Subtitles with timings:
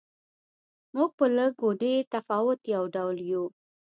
[0.95, 3.43] موږ په لږ و ډېر تفاوت یو ډول یو.